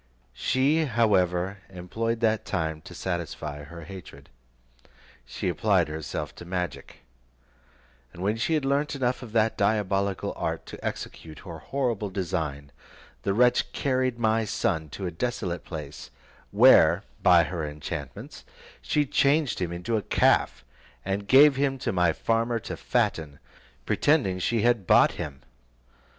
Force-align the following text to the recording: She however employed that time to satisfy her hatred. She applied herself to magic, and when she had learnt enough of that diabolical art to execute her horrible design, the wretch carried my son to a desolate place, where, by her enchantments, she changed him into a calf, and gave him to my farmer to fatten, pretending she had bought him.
She 0.33 0.85
however 0.85 1.59
employed 1.69 2.21
that 2.21 2.43
time 2.43 2.81
to 2.85 2.95
satisfy 2.95 3.65
her 3.65 3.83
hatred. 3.83 4.31
She 5.27 5.47
applied 5.47 5.89
herself 5.89 6.33
to 6.37 6.43
magic, 6.43 7.01
and 8.11 8.23
when 8.23 8.35
she 8.37 8.55
had 8.55 8.65
learnt 8.65 8.95
enough 8.95 9.21
of 9.21 9.31
that 9.33 9.59
diabolical 9.59 10.33
art 10.35 10.65
to 10.65 10.83
execute 10.83 11.37
her 11.41 11.59
horrible 11.59 12.09
design, 12.09 12.71
the 13.21 13.35
wretch 13.35 13.71
carried 13.73 14.17
my 14.17 14.43
son 14.43 14.89
to 14.89 15.05
a 15.05 15.11
desolate 15.11 15.63
place, 15.63 16.09
where, 16.49 17.03
by 17.21 17.43
her 17.43 17.63
enchantments, 17.63 18.43
she 18.81 19.05
changed 19.05 19.59
him 19.61 19.71
into 19.71 19.97
a 19.97 20.01
calf, 20.01 20.65
and 21.05 21.27
gave 21.27 21.57
him 21.57 21.77
to 21.77 21.91
my 21.91 22.11
farmer 22.11 22.57
to 22.61 22.75
fatten, 22.75 23.37
pretending 23.85 24.39
she 24.39 24.63
had 24.63 24.87
bought 24.87 25.11
him. 25.11 25.41